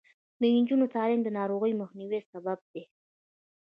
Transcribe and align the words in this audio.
د 0.39 0.41
نجونو 0.57 0.85
تعلیم 0.95 1.21
د 1.23 1.29
ناروغیو 1.37 1.79
مخنیوي 1.81 2.19
سبب 2.31 2.59
دی. 2.71 2.83